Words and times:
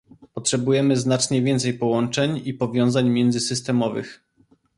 Potrzebujemy 0.33 0.97
znacznie 0.97 1.41
więcej 1.41 1.73
połączeń 1.73 2.41
i 2.45 2.53
powiązań 2.53 3.09
międzysystemowych 3.09 4.23